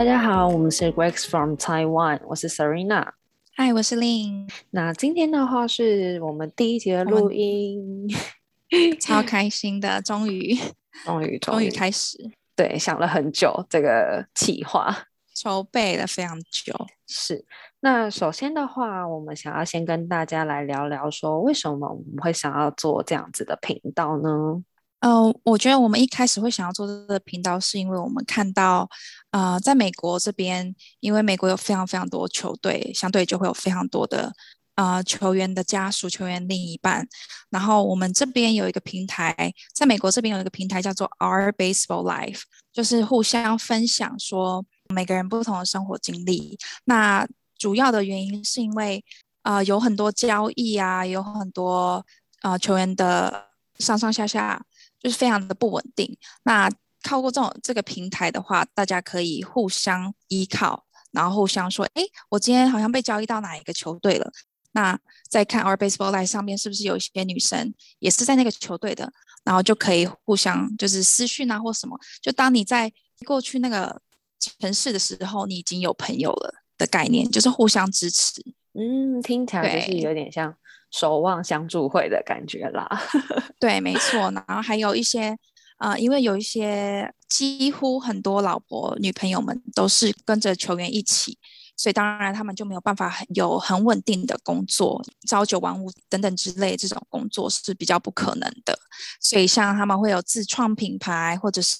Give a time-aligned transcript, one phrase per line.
[0.00, 3.06] 大家好，我们是 Grex from Taiwan，我是 Serena，
[3.54, 4.48] 嗨，我是 Lin。
[4.70, 8.08] 那今天的话是我们第一集的录音，
[8.98, 10.56] 超开心的，终于，
[11.04, 12.16] 终于，终于开始。
[12.56, 14.96] 对，想了很久这个企划，
[15.34, 16.74] 筹备了非常久。
[17.06, 17.44] 是，
[17.80, 24.64] 那首先的话，我们想要先跟大家来聊聊，说为什么我们会想要做这样子的频道呢？
[25.00, 28.88] 呃，我觉得我们一开始会想要做这个频道，是因为我们看到，
[29.30, 34.30] 呃，在美国这边，因为美国有非常非常多球队，相对就会有非常多的
[34.74, 37.08] 呃球员的家属、球员另一半。
[37.48, 39.34] 然后我们这边有一个平台，
[39.74, 44.62] 在美国这边有一个平台叫做 Our Baseball Life，就是互相分享说
[44.94, 46.58] 每个人不同的生活经历。
[46.84, 49.02] 那主要的原因是因为，
[49.44, 52.04] 呃，有很多交易啊，有很多
[52.42, 53.46] 呃球员的
[53.78, 54.62] 上上下下。
[55.00, 56.16] 就是非常的不稳定。
[56.44, 56.70] 那
[57.02, 64.30] 透过这种这个平台的话，大家可以互相依靠，然后互相说：“哎，我今天好像被交易到哪一个球队了。”
[64.72, 64.96] 那
[65.28, 69.10] 再看 Our Baseball Life 上面是不是有一些女生也是在那个球队的，
[69.42, 71.98] 然后就可以互相就是私讯啊或什么。
[72.20, 72.92] 就当你在
[73.26, 74.00] 过去那个
[74.38, 78.40] 城市的时候，你已经有朋友了的概念，就是互相支持。
[78.74, 80.54] 嗯，听起来就是有点像。
[80.90, 82.88] 守望相助会的感觉啦，
[83.60, 84.30] 对，没错。
[84.32, 85.36] 然后还有一些，
[85.78, 91.38] 呃，因为有一些几乎很多老婆女朋友们都是跟着球员一起，
[91.76, 98.78] 所以当然他们就没有办法有很稳定的工作，朝九晚五等等之类这种工作是比较不可能的。
[99.20, 101.78] 所以像他们会有自创品牌，或者是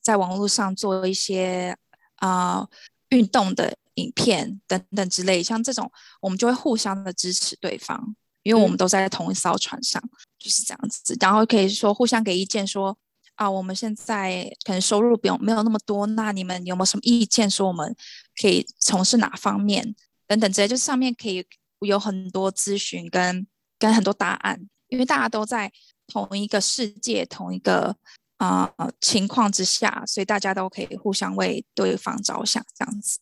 [0.00, 1.76] 在网络上做一些
[2.16, 2.66] 啊、
[3.10, 8.14] 运动的影片等等之类，像这种我们就会互相的支持对方。
[8.42, 12.98] 因为我们都在同一艘船上，嗯，就是这样子，然后可以说互相给意见说，说
[13.34, 17.48] 啊，我们现在可能收入不用没有那么多，那你们有没有什么意见？
[17.48, 17.94] 说我们
[18.40, 19.94] 可以从事哪方面
[20.26, 21.44] 等等之类，就是上面可以
[21.80, 23.46] 有很多咨询跟
[23.78, 25.70] 跟很多答案，因为大家都在
[26.06, 27.96] 同一个世界、同一个
[28.38, 33.20] 啊、呃、情况之下，所以大家都可以互相为对方着想，这样子。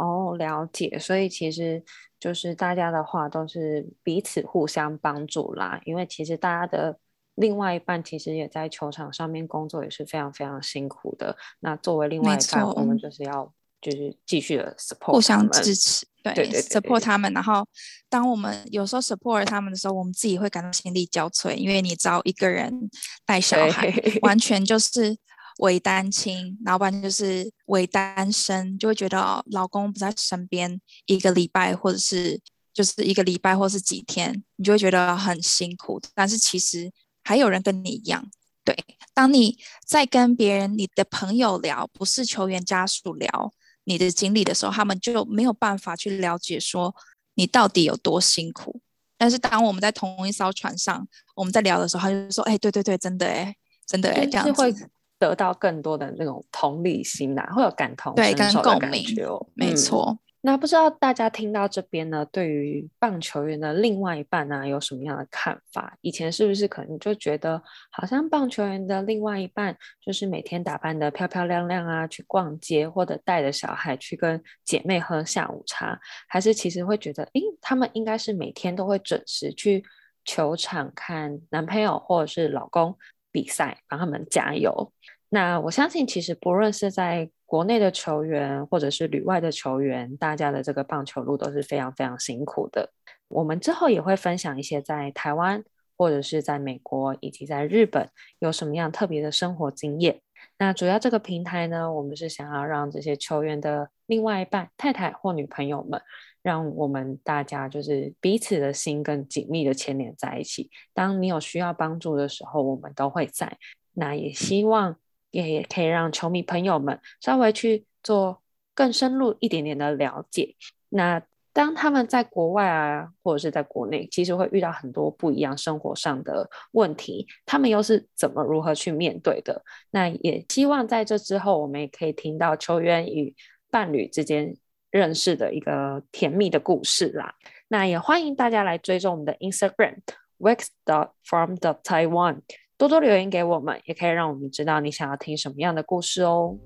[0.00, 1.82] 哦，了解，所以其实。
[2.20, 6.98] 就是大家的话都是彼此互相帮助啦，因为其实大家的
[7.36, 11.34] 另外一半其实也在球场上面工作也是非常非常辛苦的。
[11.60, 13.50] 那作为另外一半，我们就是要
[13.80, 17.32] 就是继续的 support，互相支持，对，对，对，对，，support 他们。
[17.32, 17.66] 然后
[18.10, 22.90] 当我们有时候 support 他们的时候，我们自己会感到心力交瘁，因为你知道一个人
[23.24, 23.90] 带小孩，
[24.20, 25.16] 完全就是。
[25.60, 32.40] 伪单亲，老板就是伪单身，就会觉得哦，老公不在身边一个礼拜，或者是
[32.72, 36.00] 就是一个礼拜，或是几天，你就会觉得很辛苦。
[36.14, 36.90] 但是其实
[37.22, 38.26] 还有人跟你一样，
[38.64, 38.76] 对。
[39.12, 43.52] 当你在跟别人、你的朋友聊，不是球员家属聊
[43.84, 46.94] 你的经历的时候，他们就没有办法去了解说
[47.34, 48.80] 你到底有多辛苦。
[49.18, 53.54] 但是当我们在同一艘船上，我们在聊的时候，他就说：“哎，对对对，真的哎，
[53.86, 59.46] 真的哎，这样子。”得到更多的那种同理心呐、啊，会有感同身受的感觉哦。
[59.54, 60.18] 没错、嗯。
[60.42, 65.94] 那不知道大家听到这边呢，对于棒球员的另外一半呢、啊，有什么样的看法？
[66.00, 79.84] 以前是不是可能就觉得，好像棒球员的另外一半就是每天打扮的漂漂亮亮啊，去逛街，或者带着小孩去跟姐妹喝下午茶，还是其实会觉得，诶，他们应该是每天都会准时去
[80.24, 82.96] 球场看男朋友或者是老公
[83.30, 84.90] 比赛，帮他们加油。
[85.32, 92.90] 那我相信，其实不论是在国内的球员，或者是旅外的球员，大家的这个棒球路都是非常非常辛苦的。
[93.28, 95.62] 我们之后也会分享一些在台湾，
[95.96, 98.08] 或者是在美国，以及在日本
[98.40, 100.20] 有什么样特别的生活经验。
[100.58, 106.02] 那主要这个平台呢，我们是想要让这些球员的另外一半、太太或女朋友们，
[106.42, 110.68] 让我们大家就是彼此的心更紧密的牵连在一起。
[110.92, 113.56] 当你有需要帮助的时候，我们都会在。
[113.92, 114.96] 那也希望。
[115.30, 118.42] 也可以让球迷朋友们稍微去做
[118.74, 120.54] 更深入一点点的了解。
[120.88, 121.22] 那
[121.52, 129.62] 当他们在国外啊，或者是在国内，其实会遇到很多不一样生活上的问题，他们又是怎么如何去面对的？
[129.90, 133.34] 那也希望在这之后，我们也可以听到球员与
[133.70, 134.56] 伴侣之间
[134.90, 137.34] 认识的一个甜蜜的故事啦。
[137.66, 139.96] 那也欢迎大家来追踪我们的 Instagram
[140.38, 142.42] wax dot from the Taiwan。
[142.80, 146.56] 多多留言给我们，也可以让我们知道你想要听什么样的故事哦。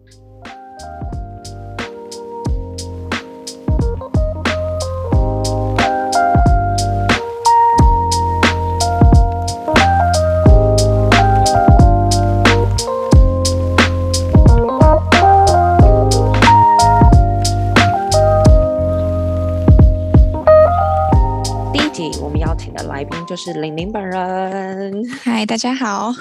[23.26, 25.08] 就是玲玲本人。
[25.08, 26.12] 嗨，大家好。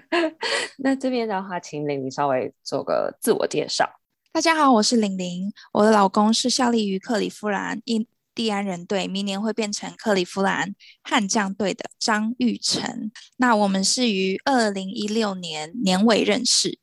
[0.78, 3.88] 那这边的话，请玲玲稍微做个自我介绍。
[4.32, 13.10] 大家好，我是玲玲，我的老公是效力于克利夫兰印第安人队，明年会变成克利夫兰悍将队的张玉成。
[13.38, 16.78] 那我们是于二零一六年年尾认识，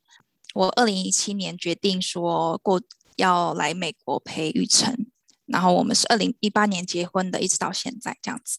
[0.54, 2.82] 我二零一七年决定说过
[3.16, 5.06] 要来美国陪玉成，
[5.46, 8.58] 然后我们是二零一八年结婚的，一直到现在这样子。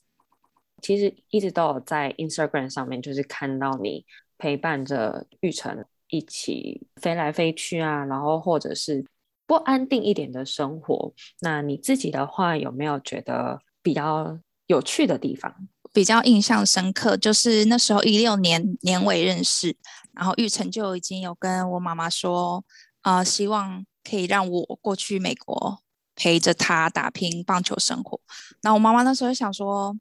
[0.82, 4.06] 其实一直都有在 Instagram 上面，就是看到你
[4.38, 9.06] 陪伴着玉成一起飞来飞去啊，然后或者是。
[9.48, 15.54] 不安定一点的生活，那你自己的话有没有觉得比较有趣的地方？
[15.94, 19.78] 比较印象深刻，就是那时候一六年年尾认识，
[20.14, 22.66] 然后玉成就已经有跟我妈妈说，
[23.04, 25.80] 呃，希望可以让我过去美国
[26.16, 28.20] 陪着他打拼棒球生活。
[28.64, 29.96] 那我妈妈那时候想说，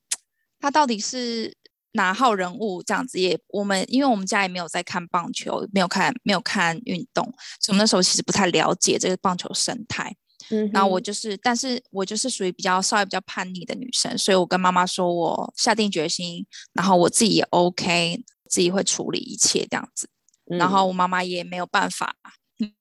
[0.65, 1.55] 他到底是？
[1.97, 7.25] 哪号人物这样子也，我们因为我们家也没有在看棒球，没有看没有看运动，
[7.61, 10.13] 所以我们那时候其实不太了解这个棒球生态。
[10.51, 20.09] 嗯，然后我就是，但是我就是属于比较稍微比较叛逆的女生，所以我跟妈妈说我下定决心，然后我自己也 OK，自己会处理一切这样子。
[20.51, 22.17] 嗯、然后我妈妈也没有办法，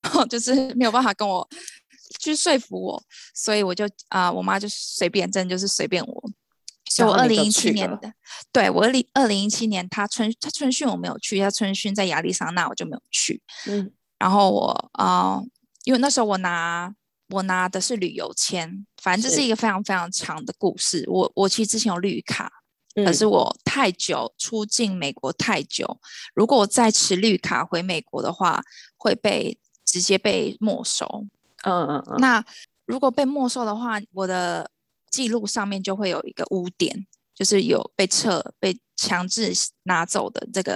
[0.02, 1.48] 然后就是 没有办法跟我
[2.20, 3.04] 去说服我，
[3.36, 6.32] 所以我就啊、呃，我妈就随便，真的就是随便我。
[6.95, 8.13] 就我二零一七年的，
[8.51, 13.42] 对我二零二零一七年他春他春训我没有去，他春训在亚利桑那我就没有去。
[13.68, 15.45] 嗯，然后我啊、呃，
[15.86, 16.94] 因为那时候我拿
[17.30, 21.04] 我拿的是旅游签，反正这是一个非常非常长的故事。
[21.07, 22.51] 我我其实之前有绿卡，
[22.96, 26.00] 可是我太久出境美国太久，
[26.36, 28.62] 如果我再持绿卡回美国的话，
[28.98, 31.25] 会被直接被没收。
[31.63, 32.18] 嗯嗯嗯。
[32.19, 32.46] 那
[32.86, 34.69] 如果被没收的话，我的。
[35.13, 37.06] 记录上面就会有一个污点，
[37.36, 40.75] 就是有被撤、被强制拿走的这个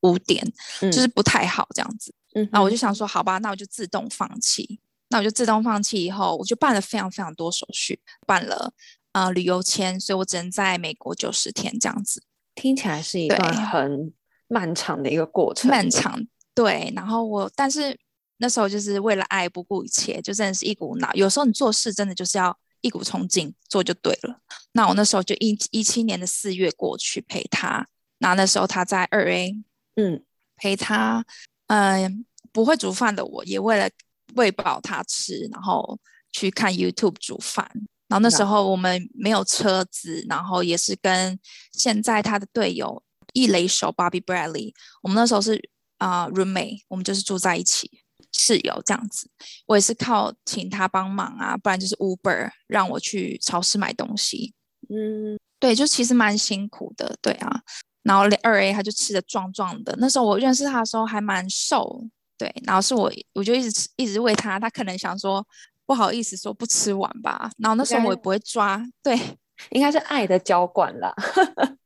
[0.00, 0.44] 污点，
[0.80, 2.12] 嗯、就是不太好这样子。
[2.34, 4.80] 嗯，然后我就想说，好吧，那我就自动放弃。
[5.10, 8.72] 那我就自动放弃以后，我就办了非常非常多手续，办了
[9.12, 12.24] 呃旅游签，所以我只能在美国九十天这样子。
[12.56, 14.12] 听起来是一段很
[14.48, 15.70] 漫长的一个过程。
[15.70, 16.20] 漫长，
[16.52, 16.92] 对。
[16.96, 17.96] 然后我，但是
[18.38, 21.12] 那时候就是为了爱不顾一切，就真的是一股脑。
[21.14, 22.58] 有时候你做事真的就是要。
[22.80, 24.40] 一股冲劲做就对了。
[24.72, 27.86] 那我那时候就一一七年的四月过去陪他，
[28.18, 29.56] 那那时候他在二 A，
[29.96, 30.22] 嗯，
[30.56, 31.24] 陪他，
[31.68, 32.12] 嗯、呃，
[32.52, 33.88] 不会煮饭的我也为了
[34.34, 35.98] 喂饱他吃，然后
[36.32, 37.70] 去看 YouTube 煮饭。
[38.08, 41.36] 然后那时候我们没有车子，然后也是跟
[41.72, 43.02] 现在他的队友
[43.32, 44.72] 一垒手 Bobby Bradley，
[45.02, 48.02] 我们那时候是啊、呃、roommate，我们就是住在一起。
[48.38, 49.28] 室友这样子，
[49.66, 54.54] 我也是靠请他帮忙啊，不然就是 Uber 让我去超市买东西。
[54.88, 57.60] 嗯，对，就其实蛮辛苦的，对啊。
[58.02, 62.04] 然后二 A 他就吃的壮壮的，那时候我认识他的时候还蛮瘦，
[62.38, 62.54] 对。
[62.64, 65.44] 然后是我我就一直吃一直喂他，他可能想说
[65.84, 67.50] 不好意思说不吃完吧。
[67.58, 69.18] 然后那时候我也不会抓，对。
[69.70, 71.10] 应该是爱的浇灌啦，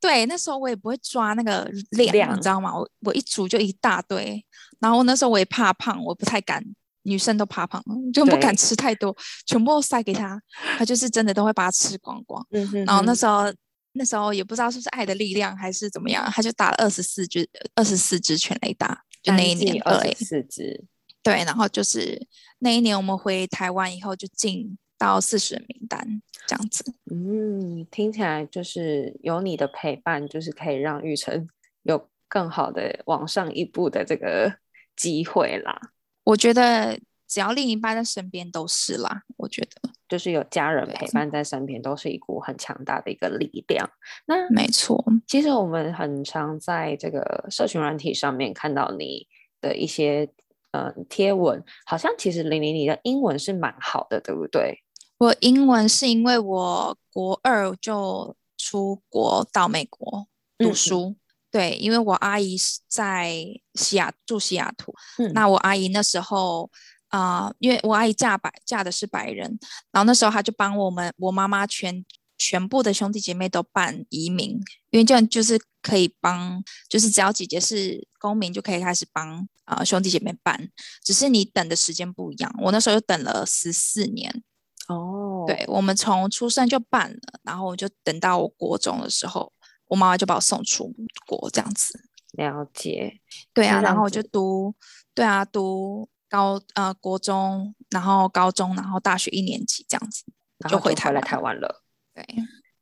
[0.00, 2.76] 对，那时候我也不会抓那个量，量你知道吗？
[2.76, 4.45] 我我一煮就一大堆，
[4.81, 6.65] 然后那时候我也怕胖，我不太敢，
[7.03, 7.83] 女生都怕胖，
[8.13, 10.41] 就不敢吃太多，全部都塞给他，
[10.79, 12.45] 他就是真的都会把它吃光光。
[12.51, 13.45] 嗯哼哼，然后那时候
[13.93, 20.85] 那时候也不知道是不是爱的力量还是怎么样，他就打了二十四支二十四支全雷打，就那一年二十四支，
[21.23, 22.27] 对，然后就是
[22.59, 26.23] 那一年我们回台湾以后就进到四十人名单。
[26.47, 26.83] 这样子，
[27.13, 31.47] 嗯，听起来就是有你的陪伴，就是可以让玉成
[31.85, 34.53] 有更好的往上一步的这个
[35.00, 35.80] 机会啦。
[36.25, 39.23] 我觉得只要另一半在身边都是啦。
[39.38, 43.88] 我觉得就是有家人陪伴在身边，都是一股很强大的一个力量。
[44.26, 49.26] 那没错，其实我们很常在这个社群软体上面看到你
[49.62, 50.28] 的一些
[50.73, 54.83] 呃贴文，好像其实玲玲你的英文是蛮好的，对不对？
[55.19, 60.26] 我英文是因为我国二就出国到美国
[60.59, 61.16] 读书，嗯、
[61.50, 66.71] 对，因为我阿姨是在西雅住西雅图，嗯、那我阿姨那时候
[67.09, 69.59] 啊、呃，因为我阿姨嫁白嫁的是白人，
[69.90, 72.04] 然后那时候她就帮我们我妈妈全
[72.38, 74.50] 全部的兄弟姐妹都办移民，
[74.90, 80.71] 因为这样就是可以帮，就是只要姐姐是公民就可以开始帮啊、呃、兄弟姐妹办，
[81.04, 84.42] 只是你等的时间不一样，我那时候就等了十四年。
[84.88, 89.52] 哦，对，我们从出生就办了，然后我就等到我国中的时候，
[89.90, 90.94] 我妈妈就把我送出
[91.26, 92.00] 国，这样子。
[92.35, 93.20] 了解，
[93.52, 94.73] 对啊，然后我就读，
[95.12, 100.25] 对啊，读高呃国中，然后高中，然后大学一年级这样子，
[100.68, 101.82] 就回台来台湾了。
[102.14, 102.25] 对，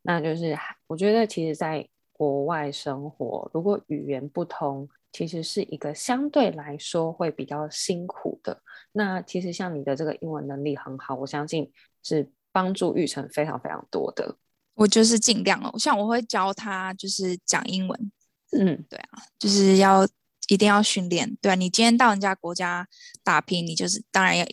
[0.02, 0.54] 那就是
[0.86, 8.60] 我觉得其实，在国外生活，如果语言不通，其实是一个相对来说会比较辛苦的。
[8.92, 11.72] 那其实像你的这个英文能力很好，我相信
[12.02, 14.36] 是帮助玉成非常非常多的。
[14.78, 18.12] 我就是尽量哦，像我会教他就是讲英文，
[18.56, 20.06] 嗯，对啊，就是要
[20.46, 21.36] 一定要训练。
[21.42, 22.86] 对啊，你今天到人家国家
[23.24, 24.46] 打拼，你就是当然要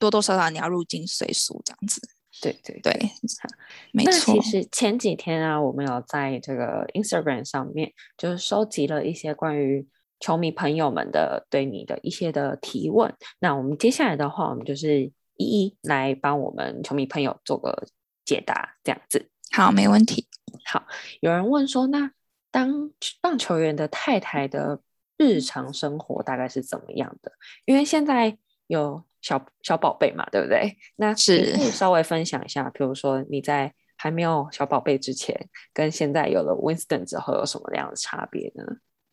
[0.00, 2.00] 多多少少你要入境随俗这样子。
[2.40, 3.10] 对对对，对
[3.92, 4.34] 没错。
[4.34, 9.86] 那其实前几天啊，我们有在这个 Instagram 上面，就是收集了一些关于
[10.18, 13.14] 球迷朋友们的对你的一些的提问。
[13.38, 17.86] 那我们接下来的话，我们就是一一来帮我们球迷朋友做个
[18.24, 19.28] 解答，这样子。
[19.52, 20.26] 好，没问题。
[20.64, 20.84] 好，
[21.20, 22.10] 有人问说，那
[22.50, 22.90] 当
[23.20, 24.80] 棒球员的太太的
[25.16, 27.32] 日常生活大概是怎么样的？
[27.64, 29.04] 因为现在有。
[29.22, 30.76] 小小宝贝嘛，对不对？
[30.96, 38.64] 那是可以稍微分享一下，比如说你在还没有小宝贝之前，跟现在有了 Winston 之后有什么样的差别呢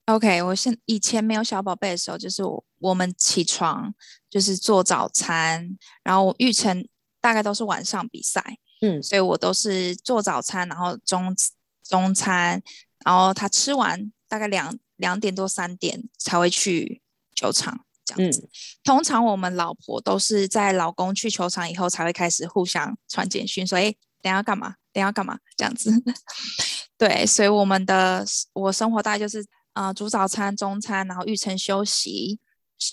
[0.08, 3.93] ？OK，我现以前没有小宝贝的时候，就是我我们起床
[4.31, 6.88] 就是做早餐，然后育成
[7.22, 11.36] 大概都是晚上比赛，嗯，所以我都是做早餐，然后中
[11.83, 12.62] 中餐，
[13.05, 17.01] 然后他吃完大概两两点多三点才会去
[17.36, 17.86] 球场。
[18.17, 18.31] 嗯，
[18.83, 24.74] 通常我们老婆都是在老公去球场以后才会开始互相传简讯，说：“哎，等下干嘛？
[24.91, 25.91] 等下干嘛？”这样子。
[26.98, 32.39] 对，所以我们的我生活大概就是啊、呃，煮早餐、中餐，然后育宸休息，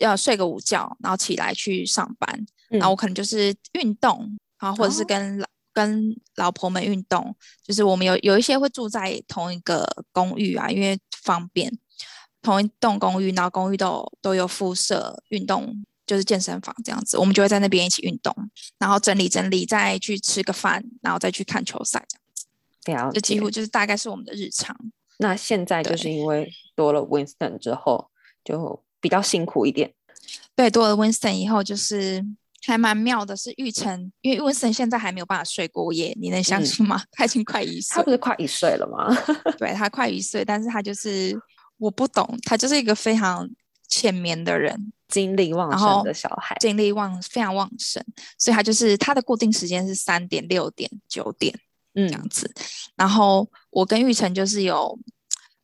[0.00, 2.46] 要睡个午觉，然后起来去上班。
[2.70, 11.70] 嗯、然后我可能就是运动然后，或者是跟老、哦、跟老婆们运动，就是我们有有一些会住在同一个公寓啊，因为方便。
[12.40, 18.32] 同一栋公寓，然后公寓都有都有附设运动，就是健身房这样子，我们就会在那边一起运动，
[18.78, 22.46] 然后整理整理，再去吃个饭，然后再去看球赛这样子。
[22.84, 24.74] 对啊，就几乎就是大概是我们的日常。
[25.18, 28.08] 那现在就是因为多了 Winston 之后，
[28.44, 29.92] 就比较辛苦一点。
[30.54, 32.24] 对，多了 Winston 以后，就是
[32.66, 36.96] 还蛮妙的，是玉成，因为 Winston 现在还没有办法睡过夜，你能相信吗？
[36.96, 39.14] 嗯、 他已经快一岁，他不是快一岁了吗？
[39.58, 41.38] 对，他快一岁，但是他就是。
[41.78, 43.46] 我不懂，他就是一个非常
[43.86, 48.02] 浅眠的人，精力旺盛的小孩，精力旺非常旺盛，
[48.38, 51.54] 所以他就是他的固定时间是三点、六点、九点，
[51.92, 52.50] 嗯，这样子。
[52.96, 54.98] 然后我跟玉成就是有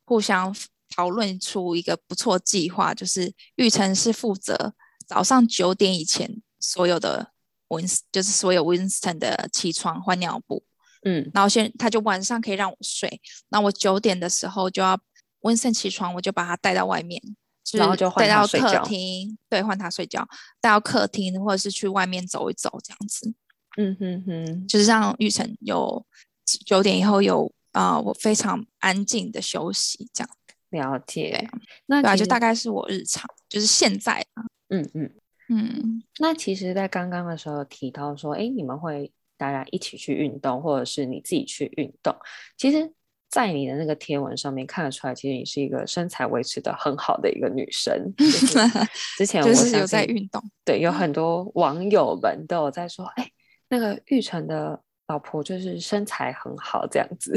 [0.04, 0.54] 互相
[0.94, 4.74] 讨论出一个不错计划，就是玉成是负责
[5.06, 6.30] 早上九点以前
[6.62, 7.32] 所有的
[7.68, 10.64] Win，就是所有 Winston 的起床换尿布，
[11.04, 14.98] 嗯，然后先他就晚上可以让我睡，那我九点的时候就要。
[15.42, 17.20] Winston 起床，我就把他带到外面，
[17.72, 20.24] 然后就带到客厅，对，换他睡觉，
[20.60, 23.34] 带到客厅或者是去外面走一走这样子。
[23.76, 26.06] 嗯哼哼，就是让玉成有
[26.64, 30.30] 九点以后有啊、呃，我非常安静的休息这样。
[30.70, 34.44] 了解，对那就大概是我日常，就是现在啊。
[34.68, 35.12] 嗯嗯
[35.54, 36.02] 嗯。
[36.18, 42.14] 那其实，在刚刚的时候提到说，哎，你们会大家一起去运动，或者是你自己去运动，
[42.56, 42.92] 其实。
[43.32, 48.12] 在你的那个贴文上面看得出来，其实你是一个身材维持的很好的一个女生。
[48.18, 48.58] 就是、
[49.16, 53.32] 之前我就是有在运动，对，有很多网友们都有在说，哎、欸，
[53.70, 57.32] 那个玉成的老婆就是身材很好这样子。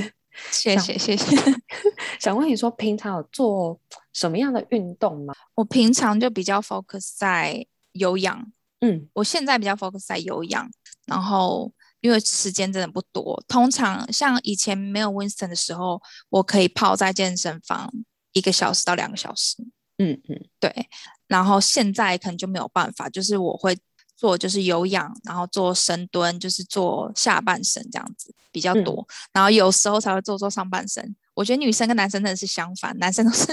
[0.52, 1.34] 谢谢谢谢。
[2.20, 3.80] 想问你说，平常有做
[4.12, 5.34] 什么样的运动吗？
[5.54, 10.70] 我平常就比较 focus 在有氧，嗯，我现在比较 focus 在有氧，
[11.06, 11.74] 然后。
[12.02, 16.00] 因为时间真的不多，通常像以前没有 Winston 的时候，
[16.30, 17.92] 我可以泡在健身房
[18.34, 19.56] 一个小时到两个小时。
[19.98, 20.88] 嗯嗯，对。
[21.28, 23.76] 然后现在可能就没有办法，就是我会
[24.16, 29.02] 做就是有氧，然后做深蹲，就是做下半身这样子比较多。
[29.02, 31.16] 嗯、然后有时候才会做做上半身。
[31.36, 33.46] 我觉得女生跟男生真的是相反，男生都是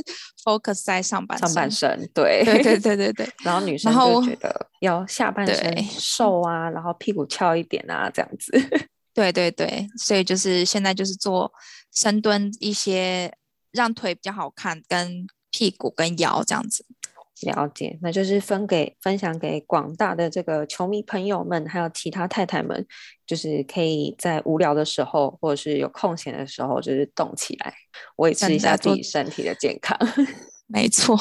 [0.42, 1.48] focus 在上半身。
[1.48, 3.28] 上半身，对，对对对对对。
[3.42, 8.52] 然后女生就觉得要下半身瘦啊，然后屁股翘一点啊，这样子。
[9.12, 11.52] 对对对，所以就是现在就是做
[11.92, 13.30] 深蹲，一些
[13.72, 16.86] 让腿比较好看，跟屁股跟腰这样子。
[17.46, 22.86] 了解，那就是分给分享给广大的这个球迷朋友们，还有其他太太们，
[23.26, 27.74] 就是可以在无聊的时候，或者是有空闲的时候，就是动起来，
[28.16, 29.98] 维持一下自己身体的健康。
[30.66, 31.16] 没错。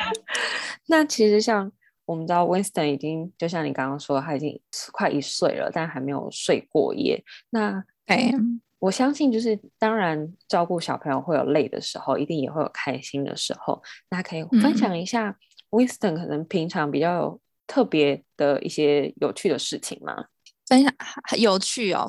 [0.86, 1.70] 那其实像
[2.04, 4.60] 我们知道，Winston 已经就像你刚刚说，他已经
[4.92, 7.22] 快一岁了，但还没有睡过夜。
[7.50, 8.32] 那哎。
[8.78, 13.82] 我相信，就是当然照顾小朋友会有累的时候，一定也会有开心的时候。
[14.10, 15.36] 那可以分享一下
[15.70, 20.26] Winston 可能平常比较有特别的一些有趣的事情吗？
[20.66, 20.92] 分享
[21.36, 22.06] 有趣哦。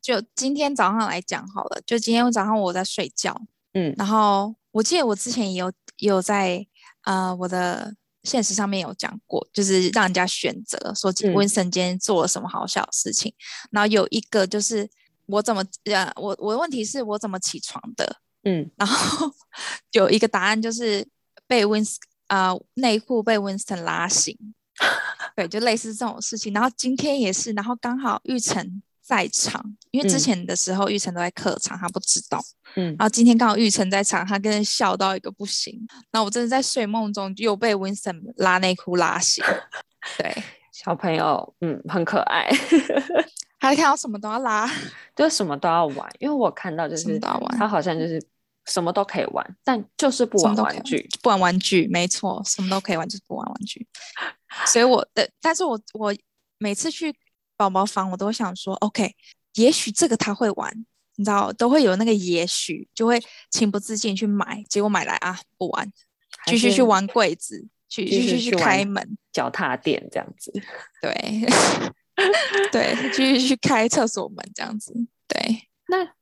[0.00, 3.38] 就今天早上来讲好了，就今天早上我在睡觉，
[3.74, 6.66] 嗯，然后我记得我之前也有也有在
[7.02, 14.88] 呃我的现实上面有讲过，就是让人家选择说 Winston 今天做了什么好笑的事情，嗯、然后有一个就是
[15.28, 19.30] 我怎么呃我我的问题是我怎么起床的，嗯，然后
[19.92, 21.06] 有一个答案就是
[21.46, 24.36] 被 Winston 啊、呃、内裤被 Winston 拉醒，
[25.36, 28.82] 对，就类似这种事情，然后今天也是，然后刚好玉成。
[29.00, 32.38] 在场，因为之前的时候玉成都在客场，他不知道。
[32.76, 35.82] 嗯，然后今天刚好玉成在场，他跟人笑到一个不行。
[36.10, 39.42] 然后我真的在睡梦中又被 Winston 拉内裤拉醒。
[40.18, 40.42] 对，
[40.72, 42.50] 小朋友，嗯，很可爱。
[43.58, 44.70] 他看到什么都要拉，
[45.16, 46.10] 就什么都要玩。
[46.18, 47.18] 因为我看到就是
[47.58, 48.22] 他好像就是
[48.66, 53.86] 什么都可以玩，但就是不玩玩具，不玩玩具，没错，什么都可以玩，就是不玩玩具。
[54.66, 56.14] 所以我的，但是我我
[56.58, 57.14] 每次去。
[57.58, 59.16] 宝宝房，我都想说，OK，
[59.54, 60.72] 也许这个他会玩，
[61.16, 65.92] 你知道，都会有那个也许，就会情不自禁去买，结果买来啊不玩，
[66.46, 70.52] 继续去玩柜子，去继续去开门，脚踏垫这样子，
[71.02, 71.12] 对
[72.72, 74.94] 对，继续去开厕所门这样子，
[75.26, 75.68] 对。
[75.88, 76.12] 那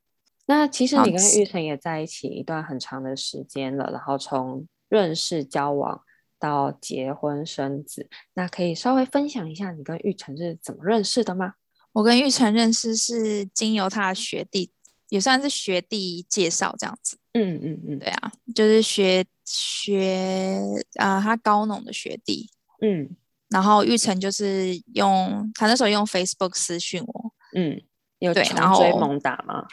[0.45, 6.01] 那其实你跟玉成也在一起一段很长的时间了，然后从认识交往。
[6.39, 11.55] 到结婚生子，那可以稍微分享一下你跟玉成是怎么认识的吗？
[11.93, 14.71] 我跟玉成认识是经由他的学弟，
[15.09, 17.17] 也算是学弟介绍这样子。
[17.33, 20.61] 嗯嗯嗯，对啊，就是学学
[20.97, 22.51] 啊、呃，他高农的学弟。
[22.81, 23.09] 嗯，
[23.49, 27.33] 然后玉成就是用他那时候用 Facebook 私讯我。
[27.55, 27.81] 嗯，
[28.19, 29.65] 有对，然后追猛打吗？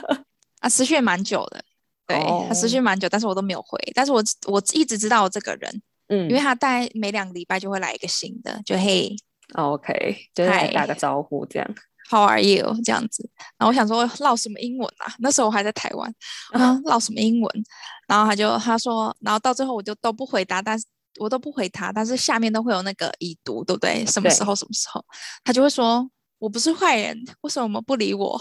[0.60, 1.62] 啊，私讯蛮久的，
[2.06, 5.82] 对、哦、他私讯蛮久，但是我都没有回，但是我我一直知道这个人。
[6.08, 9.14] 嗯，因为他大概每两个礼拜就会来一个新的，就嘿
[9.54, 11.74] ，OK，就是来打个招呼这样
[12.10, 12.74] ，How are you？
[12.84, 13.30] 这样子。
[13.56, 15.14] 然后我想说唠什么英文啊？
[15.20, 16.12] 那时候我还在台湾，
[16.50, 17.64] 啊， 唠什么英文？
[18.08, 20.84] 然后他就他说，然后到最后我就都不回答，但是
[21.18, 24.04] 我都不回他，但是下面都会有那个已读，对不对？
[24.06, 24.54] 什么时候？
[24.54, 25.04] 什么时候？
[25.42, 28.40] 他就会说，我不是坏人，为什么不理我？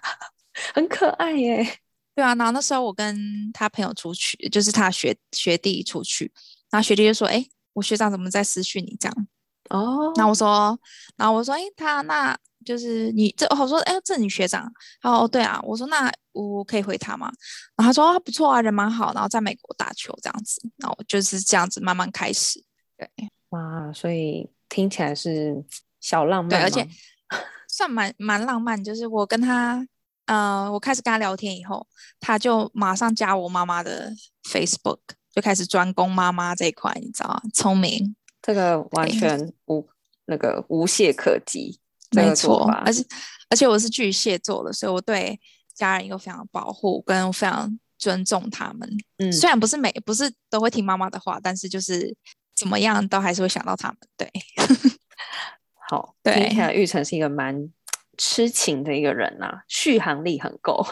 [0.74, 1.78] 很可爱耶。
[2.14, 6.32] 对啊，然后那时候我跟他朋友出去，就是他学学弟出去。
[6.70, 9.26] 然后学弟就说：“哎，我学长怎么在私讯你这样？”
[9.70, 10.78] 哦，那我说
[11.16, 14.70] ：“然后我说，哎，他那就是你这，我说，哎，这你学长？
[15.02, 15.58] 哦，对啊。
[15.62, 17.32] 我说，那我可以回他吗？
[17.76, 19.14] 然后他说：哦，不错啊，人蛮好。
[19.14, 20.60] 然后在美国打球这样子。
[20.76, 22.62] 然后就是这样子慢慢开始。
[22.98, 23.08] 对，
[23.50, 25.64] 哇，所以听起来是
[26.00, 26.86] 小浪漫，对，而且
[27.68, 28.82] 算蛮蛮浪漫。
[28.82, 29.86] 就是我跟他，
[30.26, 31.86] 呃，我开始跟他聊天以后，
[32.20, 34.12] 他就马上加我妈妈的
[34.44, 34.98] Facebook。”
[35.36, 37.42] 就开始专攻妈妈这一块，你知道吗？
[37.52, 39.86] 聪明，这个完全无
[40.24, 41.78] 那个无懈可击，
[42.12, 42.70] 没错。
[42.84, 43.04] 而且
[43.50, 45.38] 而且我是巨蟹座的，所以我对
[45.74, 48.88] 家人又非常保护，跟非常尊重他们。
[49.18, 52.14] 嗯，虽然不是每不是都会听妈妈的话，但是就是
[52.54, 53.96] 怎么样都还是会想到他们。
[54.16, 54.30] 对，
[55.88, 57.70] 好，对，听起来玉成是一个蛮
[58.16, 60.84] 痴情的一个人呐、啊，续航力很够，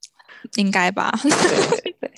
[0.56, 1.12] 应该吧？
[1.22, 1.30] 对
[1.82, 2.12] 对对。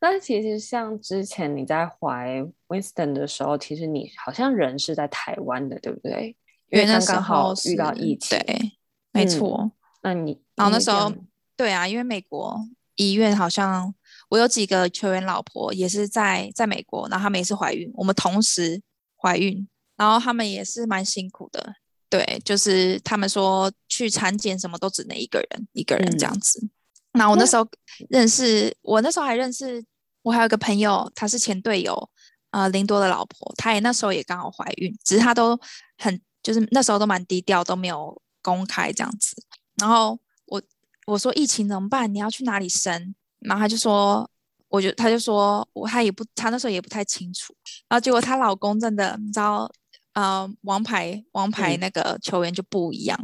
[0.00, 6.36] 那其实像之前你在怀 Winston 的时候，其实你好像人是在台湾的，对不对？
[6.70, 8.72] 因为那时候遇到疫情，对，
[9.12, 9.60] 没错。
[9.62, 11.12] 嗯、那你然后那时候，
[11.56, 12.58] 对啊，因为美国
[12.96, 13.94] 医院好像
[14.28, 18.80] 我有几个球员老婆也是在在美国，然后他们也是怀孕，我们同时
[19.16, 21.74] 怀孕，然后他们也是蛮辛苦的。
[22.10, 26.60] 对，就是他们说去产检什么都只能一个人一个人这样子。
[26.64, 26.70] 嗯
[27.12, 27.66] 那我那时候
[28.10, 29.82] 认识，我那时候还认识，
[30.22, 32.08] 我还有个朋友，他是前队友，
[32.50, 35.58] 呃，林多的老婆，她也那时候也刚好怀孕，只是她都
[35.96, 39.42] 很，就是那时候都蛮低调，都没有公开这样子。
[39.76, 40.62] 然后我
[41.06, 42.12] 我说疫情怎么办？
[42.12, 43.14] 你要去哪里生？
[43.40, 44.28] 然后他就说，
[44.68, 47.54] 我就他就说我他也不，他那时候也不太清楚。
[47.88, 49.70] 然后结果她老公真的，你知道，
[50.14, 53.18] 呃，王牌王牌那个球员就不一样，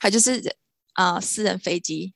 [0.00, 0.42] 他就是
[0.94, 2.14] 呃私人飞机。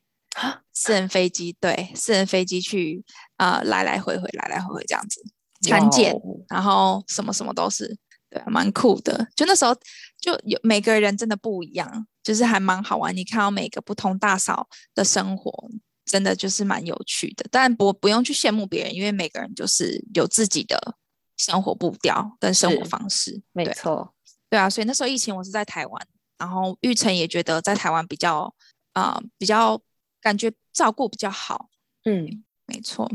[0.75, 3.03] 私人飞机，对，私人飞机去
[3.39, 5.23] 啊、呃，来来回回，来来回回这样子
[5.63, 6.15] 产检，
[6.51, 7.97] 然后什么什么都是，
[8.31, 9.27] 对，蛮酷的。
[9.35, 9.75] 就那时候
[10.21, 13.17] 就有每个人真的不一样，就是还蛮好玩。
[13.17, 15.71] 你看到每个不同大嫂的生活，
[16.05, 17.47] 真的就是蛮有趣的。
[17.51, 20.97] 但不不用去羡慕别人，因为每个人就是有自己的
[21.37, 23.43] 生活步调跟生活方式。
[23.53, 24.15] 没错，
[24.49, 24.69] 对啊。
[24.69, 26.07] 所以那时候疫情，我是在台湾，
[26.39, 28.55] 然后玉成也觉得在台湾比较
[28.93, 29.81] 啊、呃、比较。
[30.19, 31.69] 感觉照顾比较好，
[32.05, 33.09] 嗯，没错。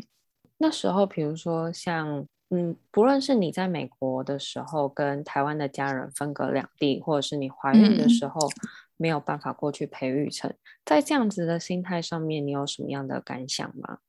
[0.60, 8.52] 那时候，比如说像，嗯，不论是你在美国的时候跟台湾的家人分隔两地，或者是你怀孕的时候
[8.98, 14.00] 没有办法过去培育成，嗯，在这样子的心态上面，你有什么样的感想吗？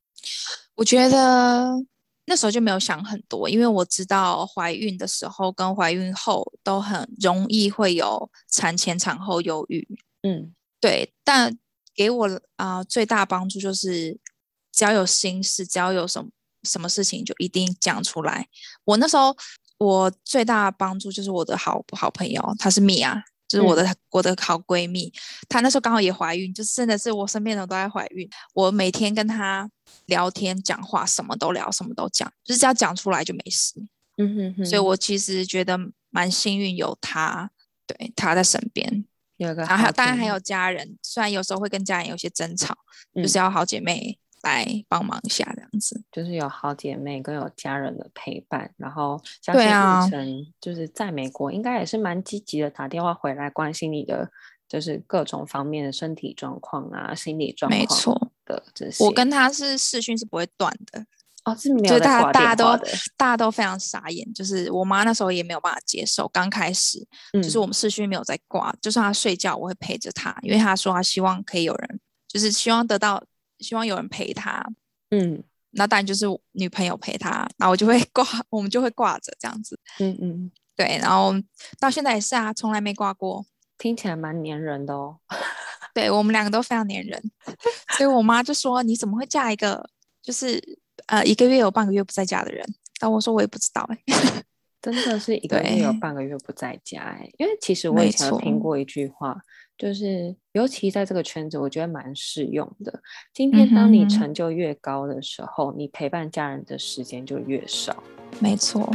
[0.75, 1.85] 我觉得
[2.27, 9.87] 那时候就没有想很多，因为我知道怀孕的时候跟怀孕后都很容易会有产前产后忧郁。
[10.23, 11.13] 嗯，对。
[11.23, 11.57] 但
[11.95, 12.27] 给我
[12.57, 14.19] 啊、呃、最大帮助就是，
[14.73, 16.31] 只要有心事，只要有什么
[16.63, 18.47] 什么事情，就一定讲出来。
[18.85, 19.37] 我那时候
[19.79, 23.23] 我最大的帮助就是我的好好朋友，她是米娅。
[23.49, 25.13] 就是我的、嗯、我的好闺蜜，
[25.47, 28.27] 她那时候刚好也怀孕，就是真的是我身边的人都在怀孕。
[28.55, 29.71] 我每天跟她
[30.07, 33.75] 聊天讲话，什么都聊，什么都讲，就是只要讲出来就没事。
[34.17, 34.65] 嗯哼哼。
[34.65, 37.51] 所以我其实觉得蛮幸运有她，
[37.87, 39.05] 对，她在身边。
[39.37, 42.75] 有个，然后还有当然还有家人，虽然有时候会跟家人有些争吵，
[43.15, 44.19] 嗯、就是要好姐妹。
[44.43, 54.29] 来帮忙一下，这样子就是有好姐妹跟有家人的陪伴，然后相信雨辰就是在美国，应该也是蛮积极的，打电话回来关心你的，
[54.69, 57.81] 就是各种方面的身体状况啊、心理状况。
[57.81, 61.07] 没错的这些，我跟他是视讯是不会断的
[61.45, 62.33] 哦，是没有在挂电话的。
[62.33, 62.77] 大家都
[63.17, 73.23] 大家都非常傻眼，就是我妈那时候也没有办法接受，刚开始、嗯、就是我们视讯没有在挂，就算她睡觉，我会陪着她，因为她说她希望可以有人，就是希望得到。
[73.63, 74.63] 希望有人陪他，
[75.11, 81.33] 嗯，那当然就是女朋友陪他，然后我就会 挂，我们就会挂着这样子，嗯嗯，对，然后
[81.79, 83.47] 到现在也是啊，从来没挂过，
[83.79, 85.19] 听起来蛮粘人的哦，
[85.95, 87.23] 对我们两个都非常粘人，
[87.97, 89.89] 所以我妈就说你怎么会嫁一个
[90.21, 90.61] 就是
[91.07, 92.67] 呃一个月有半个月不在家的人？
[93.01, 94.45] 但我说我也不知道哎、欸，
[94.81, 99.41] 真的是一个月有半个月不在家哎、欸，因为其实我以前有听过一句话。
[99.83, 103.01] 就是，尤其在这个圈子，我觉得蛮适用的。
[103.35, 108.01] 今天当你成就越高的时候，嗯、你陪伴家人的时间就越少。
[108.39, 108.89] 没错，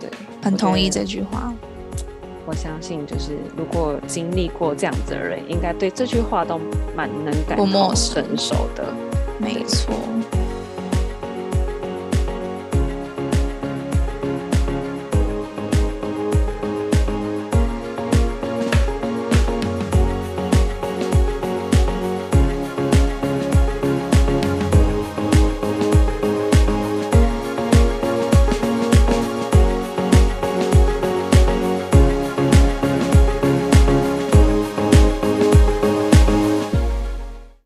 [0.00, 0.10] 对，
[0.42, 1.54] 很同意这句话。
[2.44, 6.58] 我相信，就是如果经历过这样子的人，应该对这句话都
[6.96, 8.92] 蛮能感同身受的。
[9.38, 9.94] 没错。